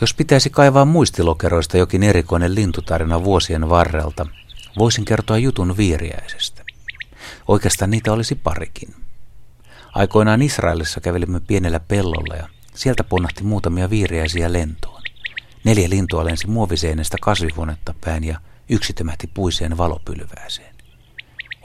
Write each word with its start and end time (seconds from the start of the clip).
Jos 0.00 0.14
pitäisi 0.14 0.50
kaivaa 0.50 0.84
muistilokeroista 0.84 1.76
jokin 1.78 2.02
erikoinen 2.02 2.54
lintutarina 2.54 3.24
vuosien 3.24 3.68
varrelta, 3.68 4.26
voisin 4.78 5.04
kertoa 5.04 5.38
jutun 5.38 5.76
viiriäisestä. 5.76 6.64
Oikeastaan 7.48 7.90
niitä 7.90 8.12
olisi 8.12 8.34
parikin. 8.34 8.94
Aikoinaan 9.94 10.42
Israelissa 10.42 11.00
kävelimme 11.00 11.40
pienellä 11.40 11.80
pellolla 11.80 12.34
ja 12.36 12.48
sieltä 12.74 13.04
ponnahti 13.04 13.44
muutamia 13.44 13.90
viiriäisiä 13.90 14.52
lentoon. 14.52 15.02
Neljä 15.64 15.90
lintua 15.90 16.24
lensi 16.24 16.46
muoviseenestä 16.46 17.16
kasvihuonetta 17.20 17.94
päin 18.04 18.24
ja 18.24 18.40
yksi 18.68 18.92
tömähti 18.92 19.26
puiseen 19.34 19.78
valopylvääseen. 19.78 20.74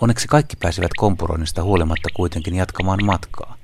Onneksi 0.02 0.28
kaikki 0.28 0.56
pääsivät 0.56 0.92
kompuroinnista 0.98 1.64
huolimatta 1.64 2.10
kuitenkin 2.14 2.56
jatkamaan 2.56 3.06
matkaa, 3.06 3.58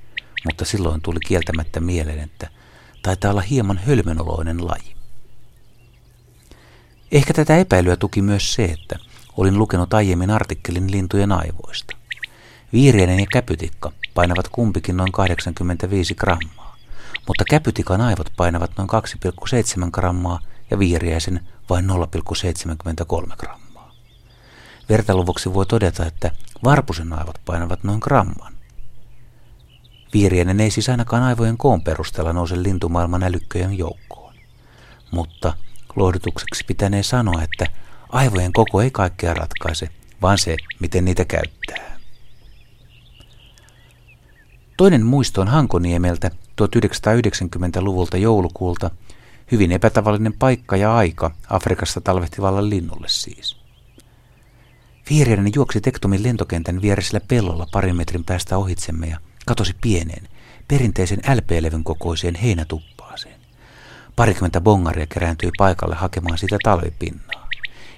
mutta 0.46 0.66
silloin 0.66 1.02
tuli 1.02 1.20
kieltämättä 1.28 1.80
mieleen, 1.80 2.20
että 2.20 2.50
taitaa 3.02 3.32
olla 3.32 3.42
hieman 3.42 3.78
hölmönoloinen 3.78 4.68
laji. 4.68 4.96
Ehkä 7.12 7.34
tätä 7.34 7.58
epäilyä 7.58 7.96
tuki 7.96 8.22
myös 8.22 8.54
se, 8.54 8.66
että 8.66 9.00
olin 9.38 9.58
lukenut 9.58 9.94
aiemmin 9.94 10.30
artikkelin 10.30 10.92
lintujen 10.92 11.32
aivoista. 11.32 11.98
Viiriäinen 12.74 13.20
ja 13.20 13.26
käpytikka 13.32 13.92
painavat 14.14 14.48
kumpikin 14.48 14.98
noin 14.98 15.12
85 15.12 16.16
grammaa, 16.16 16.78
mutta 17.28 17.44
käpytikan 17.50 18.02
aivot 18.02 18.34
painavat 18.38 18.72
noin 18.78 18.90
2,7 19.86 19.90
grammaa 19.92 20.40
ja 20.72 20.80
viiriäisen 20.80 21.48
vain 21.70 21.90
0,73 21.90 23.36
grammaa. 23.38 23.92
Vertailuvuksi 24.90 25.54
voi 25.54 25.66
todeta, 25.66 26.06
että 26.06 26.32
varpusen 26.64 27.14
aivot 27.14 27.40
painavat 27.46 27.84
noin 27.84 28.00
gramman. 28.00 28.51
Viiriäinen 30.14 30.60
ei 30.60 30.72
siis 30.72 30.90
ainakaan 30.90 31.24
aivojen 31.24 31.58
koon 31.58 31.82
perusteella 31.82 32.34
nouse 32.34 32.64
lintumaailman 32.64 33.24
älykköjen 33.24 33.78
joukkoon. 33.78 34.34
Mutta 35.12 35.54
lohdutukseksi 35.96 36.64
pitänee 36.68 37.04
sanoa, 37.04 37.42
että 37.42 37.66
aivojen 38.10 38.54
koko 38.54 38.82
ei 38.82 38.92
kaikkea 38.92 39.34
ratkaise, 39.34 39.90
vaan 40.22 40.38
se, 40.38 40.56
miten 40.80 41.06
niitä 41.06 41.26
käyttää. 41.26 42.00
Toinen 44.78 45.06
muisto 45.06 45.42
on 45.42 45.48
Hankoniemeltä 45.48 46.32
1990-luvulta 46.62 48.18
joulukuulta, 48.18 48.92
hyvin 49.52 49.72
epätavallinen 49.72 50.34
paikka 50.34 50.78
ja 50.78 50.96
aika 50.96 51.32
Afrikassa 51.50 52.02
talvehtivalle 52.02 52.70
linnulle 52.70 53.08
siis. 53.10 53.58
Viereinen 55.10 55.52
juoksi 55.56 55.82
Tektomin 55.82 56.24
lentokentän 56.24 56.82
vieresellä 56.82 57.20
pellolla 57.28 57.68
parin 57.72 57.96
metrin 57.96 58.24
päästä 58.24 58.58
ohitsemme 58.58 59.08
ja 59.08 59.20
katosi 59.52 59.74
pieneen, 59.82 60.28
perinteisen 60.68 61.20
LP-levyn 61.20 61.84
kokoiseen 61.84 62.36
heinätuppaaseen. 62.36 63.40
Parikymmentä 64.16 64.62
bongaria 64.62 65.08
kerääntyi 65.08 65.52
paikalle 65.58 65.96
hakemaan 65.96 66.38
sitä 66.38 66.58
talvipinnaa. 66.64 67.48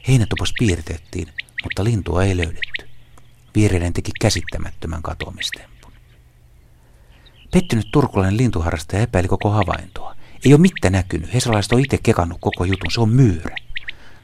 Heinätupas 0.08 0.54
piirtettiin, 0.60 1.28
mutta 1.64 1.84
lintua 1.84 2.24
ei 2.24 2.38
löydetty. 2.38 2.90
Viereinen 3.56 3.94
teki 3.94 4.12
käsittämättömän 4.22 5.02
katoamistempun. 5.02 5.92
Pettynyt 7.52 7.88
turkulainen 7.92 8.38
lintuharrastaja 8.38 9.02
epäili 9.02 9.28
koko 9.28 9.50
havaintoa. 9.50 10.16
Ei 10.46 10.54
ole 10.54 10.62
mitään 10.62 10.92
näkynyt. 10.92 11.34
Hesalaiset 11.34 11.72
on 11.72 11.80
itse 11.80 11.98
kekannut 12.04 12.38
koko 12.42 12.66
jutun. 12.66 12.92
Se 12.92 13.02
on 13.02 13.10
myyrä. 13.10 13.56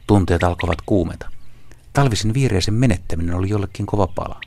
Tunteet 0.07 0.43
alkoivat 0.43 0.81
kuumeta. 0.85 1.31
Talvisin 1.93 2.33
viireisen 2.33 2.73
menettäminen 2.73 3.35
oli 3.35 3.49
jollekin 3.49 3.85
kova 3.85 4.07
pala. 4.07 4.41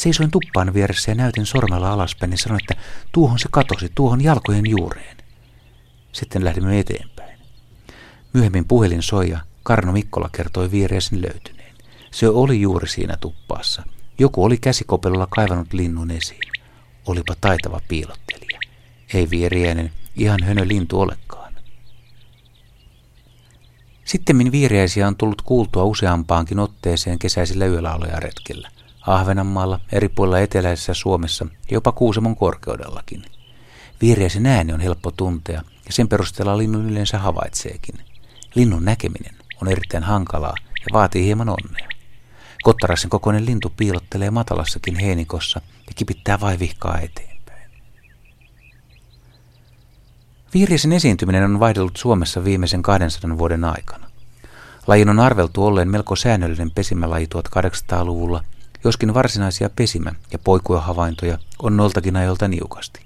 Seisoin 0.00 0.30
tuppaan 0.30 0.74
vieressä 0.74 1.10
ja 1.10 1.14
näytin 1.14 1.46
sormella 1.46 1.92
alaspäin 1.92 2.32
ja 2.32 2.38
sanoin, 2.38 2.60
että 2.62 2.82
tuohon 3.12 3.38
se 3.38 3.48
katosi, 3.50 3.92
tuohon 3.94 4.24
jalkojen 4.24 4.70
juureen. 4.70 5.16
Sitten 6.12 6.44
lähdimme 6.44 6.78
eteenpäin. 6.78 7.38
Myöhemmin 8.32 8.64
puhelin 8.64 9.02
soi 9.02 9.30
ja 9.30 9.40
Karno 9.62 9.92
Mikkola 9.92 10.30
kertoi 10.32 10.70
viireisen 10.70 11.22
löytyneen. 11.22 11.76
Se 12.10 12.28
oli 12.28 12.60
juuri 12.60 12.88
siinä 12.88 13.16
tuppaassa. 13.16 13.82
Joku 14.18 14.44
oli 14.44 14.58
käsikopelolla 14.58 15.26
kaivannut 15.26 15.72
linnun 15.72 16.10
esiin. 16.10 16.52
Olipa 17.06 17.34
taitava 17.40 17.80
piilottelija. 17.88 18.60
Ei 19.14 19.30
vieriäinen, 19.30 19.92
ihan 20.16 20.42
hönö 20.42 20.68
lintu 20.68 21.00
olekaan. 21.00 21.54
Sittemmin 24.04 24.52
viiriäisiä 24.52 25.06
on 25.06 25.16
tullut 25.16 25.42
kuultua 25.42 25.84
useampaankin 25.84 26.58
otteeseen 26.58 27.18
kesäisillä 27.18 27.66
yölauluja 27.66 28.20
retkellä. 28.20 28.70
Ahvenanmaalla, 29.06 29.80
eri 29.92 30.08
puolilla 30.08 30.38
eteläisessä 30.38 30.94
Suomessa 30.94 31.44
ja 31.44 31.74
jopa 31.74 31.92
Kuusamon 31.92 32.36
korkeudellakin. 32.36 33.22
Viiriäisen 34.00 34.46
ääni 34.46 34.72
on 34.72 34.80
helppo 34.80 35.10
tuntea 35.10 35.62
ja 35.86 35.92
sen 35.92 36.08
perusteella 36.08 36.58
linnun 36.58 36.90
yleensä 36.90 37.18
havaitseekin. 37.18 37.94
Linnun 38.54 38.84
näkeminen 38.84 39.34
on 39.62 39.68
erittäin 39.68 40.02
hankalaa 40.02 40.54
ja 40.58 40.86
vaatii 40.92 41.24
hieman 41.24 41.48
onnea. 41.48 41.88
Kottarassen 42.62 43.10
kokoinen 43.10 43.46
lintu 43.46 43.72
piilottelee 43.76 44.30
matalassakin 44.30 44.98
heinikossa 44.98 45.60
ja 45.86 45.92
kipittää 45.94 46.40
vaivihkaa 46.40 46.98
eteenpäin. 46.98 47.70
Viiriäisen 50.54 50.92
esiintyminen 50.92 51.44
on 51.44 51.60
vaihdellut 51.60 51.96
Suomessa 51.96 52.44
viimeisen 52.44 52.82
200 52.82 53.38
vuoden 53.38 53.64
aikana. 53.64 54.10
Lajin 54.86 55.08
on 55.08 55.20
arveltu 55.20 55.66
olleen 55.66 55.90
melko 55.90 56.16
säännöllinen 56.16 56.70
pesimälaji 56.70 57.28
1800-luvulla– 57.34 58.44
joskin 58.84 59.14
varsinaisia 59.14 59.70
pesimä- 59.70 60.14
ja 60.32 60.38
poikuehavaintoja 60.38 61.38
on 61.62 61.76
noiltakin 61.76 62.16
ajoilta 62.16 62.48
niukasti. 62.48 63.00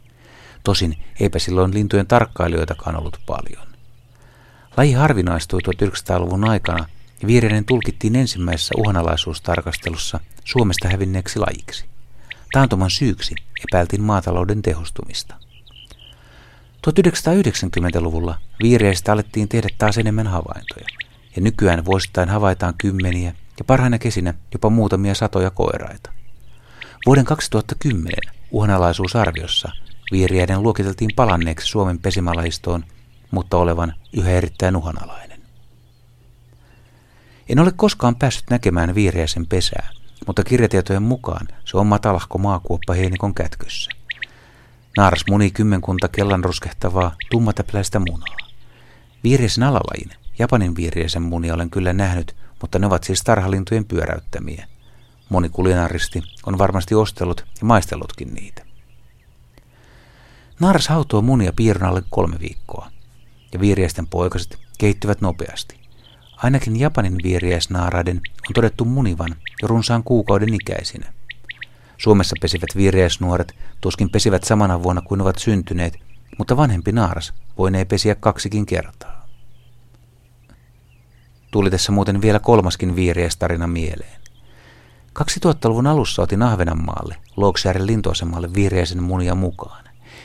Tosin 0.64 0.96
eipä 1.20 1.38
silloin 1.38 1.74
lintujen 1.74 2.06
tarkkailijoitakaan 2.06 2.96
ollut 2.96 3.18
paljon. 3.26 3.66
Laji 4.76 4.92
harvinaistui 4.92 5.60
1900-luvun 5.60 6.48
aikana 6.48 6.86
ja 7.22 7.28
viireinen 7.28 7.64
tulkittiin 7.64 8.16
ensimmäisessä 8.16 8.74
uhanalaisuustarkastelussa 8.78 10.20
Suomesta 10.44 10.88
hävinneeksi 10.88 11.38
lajiksi. 11.38 11.84
Taantuman 12.52 12.90
syyksi 12.90 13.34
epäiltiin 13.68 14.02
maatalouden 14.02 14.62
tehostumista. 14.62 15.34
1990-luvulla 16.90 18.38
viireistä 18.62 19.12
alettiin 19.12 19.48
tehdä 19.48 19.68
taas 19.78 19.98
enemmän 19.98 20.26
havaintoja, 20.26 20.86
ja 21.36 21.42
nykyään 21.42 21.84
vuosittain 21.84 22.28
havaitaan 22.28 22.74
kymmeniä 22.78 23.34
ja 23.58 23.64
parhaina 23.64 23.98
kesinä 23.98 24.34
jopa 24.52 24.70
muutamia 24.70 25.14
satoja 25.14 25.50
koiraita. 25.50 26.10
Vuoden 27.06 27.24
2010 27.24 28.16
uhanalaisuusarviossa 28.50 29.72
vieriäiden 30.12 30.62
luokiteltiin 30.62 31.10
palanneeksi 31.16 31.66
Suomen 31.66 31.98
pesimalajistoon, 31.98 32.84
mutta 33.30 33.56
olevan 33.56 33.94
yhä 34.12 34.30
erittäin 34.30 34.76
uhanalainen. 34.76 35.40
En 37.48 37.58
ole 37.58 37.72
koskaan 37.76 38.16
päässyt 38.16 38.44
näkemään 38.50 38.94
viiriäisen 38.94 39.46
pesää, 39.46 39.88
mutta 40.26 40.44
kirjatietojen 40.44 41.02
mukaan 41.02 41.48
se 41.64 41.76
on 41.76 41.86
matalahko 41.86 42.38
maakuoppa 42.38 42.94
heinikon 42.94 43.34
kätkössä. 43.34 43.90
Naaras 44.96 45.24
muni 45.30 45.50
kymmenkunta 45.50 46.08
kellan 46.08 46.44
ruskehtavaa 46.44 47.16
tummatäpläistä 47.30 47.98
munaa. 47.98 48.36
Viiriäisen 49.24 49.64
alalajin, 49.64 50.10
Japanin 50.38 50.76
viiriäisen 50.76 51.22
munia 51.22 51.54
olen 51.54 51.70
kyllä 51.70 51.92
nähnyt, 51.92 52.36
mutta 52.64 52.78
ne 52.78 52.86
ovat 52.86 53.04
siis 53.04 53.22
tarhalintujen 53.22 53.84
pyöräyttämiä. 53.84 54.66
Moni 55.28 55.48
kulinaristi 55.48 56.22
on 56.46 56.58
varmasti 56.58 56.94
ostellut 56.94 57.44
ja 57.60 57.66
maistellutkin 57.66 58.34
niitä. 58.34 58.62
Naaras 60.60 60.88
hautoo 60.88 61.22
munia 61.22 61.52
piirron 61.56 61.88
alle 61.90 62.02
kolme 62.10 62.40
viikkoa, 62.40 62.90
ja 63.52 63.60
viiriäisten 63.60 64.06
poikaset 64.06 64.58
kehittyvät 64.78 65.20
nopeasti. 65.20 65.80
Ainakin 66.36 66.80
Japanin 66.80 67.18
viiriäisnaaraiden 67.22 68.16
on 68.16 68.54
todettu 68.54 68.84
munivan 68.84 69.36
jo 69.62 69.68
runsaan 69.68 70.04
kuukauden 70.04 70.54
ikäisinä. 70.54 71.12
Suomessa 71.98 72.36
pesivät 72.40 72.76
viiriäisnuoret 72.76 73.56
tuskin 73.80 74.10
pesivät 74.10 74.44
samana 74.44 74.82
vuonna 74.82 75.02
kuin 75.02 75.20
ovat 75.20 75.38
syntyneet, 75.38 75.98
mutta 76.38 76.56
vanhempi 76.56 76.92
naaras 76.92 77.32
voinee 77.58 77.84
pesiä 77.84 78.14
kaksikin 78.14 78.66
kertaa. 78.66 79.13
Tuli 81.54 81.70
tässä 81.70 81.92
muuten 81.92 82.22
vielä 82.22 82.38
kolmaskin 82.38 82.96
viiriestarina 82.96 83.66
mieleen. 83.66 84.20
2000-luvun 85.18 85.86
alussa 85.86 86.22
otin 86.22 86.42
Ahvenanmaalle, 86.42 87.16
Logsjären 87.36 87.86
lintuasemalle 87.86 88.54
viiriäisen 88.54 89.02
munia 89.02 89.34
mukaan. 89.34 89.84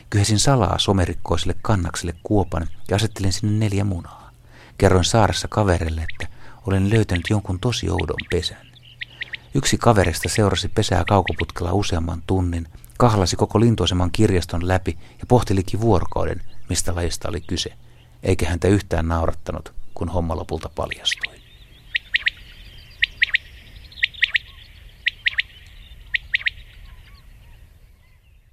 Kyhesin 0.10 0.40
salaa 0.40 0.80
somerikkoiselle 0.80 1.56
kannakselle 1.62 2.14
kuopan 2.24 2.68
ja 2.90 2.96
asettelin 2.96 3.34
sinne 3.34 3.66
neljä 3.66 3.84
munaa. 3.84 4.31
Kerroin 4.78 5.06
saaressa 5.06 5.48
kaverille, 5.48 6.02
että 6.02 6.36
olen 6.68 6.90
löytänyt 6.90 7.26
jonkun 7.30 7.60
tosi 7.60 7.90
oudon 7.90 8.28
pesän. 8.30 8.68
Yksi 9.54 9.78
kaverista 9.78 10.30
seurasi 10.30 10.68
pesää 10.68 11.04
kaukoputkella 11.08 11.74
useamman 11.74 12.24
tunnin, 12.28 12.68
kahlasi 12.98 13.36
koko 13.36 13.60
lintuaseman 13.60 14.12
kirjaston 14.12 14.68
läpi 14.68 14.98
ja 15.20 15.25
pohtilikin 15.28 15.82
vuorokauden, 15.82 16.42
mistä 16.70 16.96
lajista 16.96 17.30
oli 17.30 17.42
kyse, 17.42 17.74
eikä 18.24 18.50
häntä 18.50 18.68
yhtään 18.68 19.08
naurattanut, 19.08 19.79
kun 20.00 20.10
homma 20.10 20.36
lopulta 20.36 20.69
paljastui. 20.75 21.38